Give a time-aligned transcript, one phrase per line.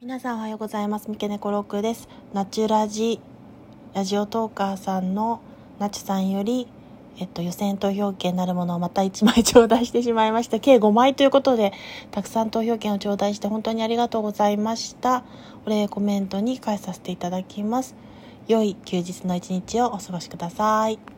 [0.00, 1.06] 皆さんおはようございます。
[1.08, 2.08] 三毛猫ロックです。
[2.32, 3.18] ナチュラジ、
[3.94, 5.40] ラジオトーカーさんの
[5.80, 6.68] ナチュさんより、
[7.18, 10.60] えっと、予選投票券なるものをまた1枚頂戴してしまいました。
[10.60, 11.72] 計5枚ということで、
[12.12, 15.24] たくさん投票券を頂戴して本当にありがとうございました。
[15.66, 17.96] お礼コメントに返させていただきます。
[18.46, 21.17] 良い休日の一日をお過ごしください。